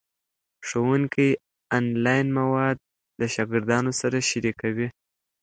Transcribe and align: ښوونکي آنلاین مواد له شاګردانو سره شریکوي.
ښوونکي 0.67 1.27
آنلاین 1.77 2.27
مواد 2.39 2.77
له 3.19 3.25
شاګردانو 3.33 3.91
سره 4.01 4.17
شریکوي. 4.29 4.87